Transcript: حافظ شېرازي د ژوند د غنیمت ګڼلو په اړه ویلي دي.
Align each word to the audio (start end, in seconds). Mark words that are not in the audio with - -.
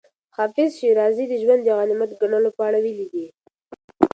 حافظ 0.35 0.69
شېرازي 0.79 1.25
د 1.27 1.33
ژوند 1.43 1.61
د 1.63 1.69
غنیمت 1.77 2.11
ګڼلو 2.19 2.49
په 2.57 2.61
اړه 2.67 2.79
ویلي 2.85 3.07
دي. 3.13 3.27